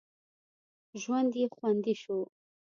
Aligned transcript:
ژوند 1.01 1.31
یې 1.39 1.45
خوندي 1.55 1.95
شو. 2.01 2.19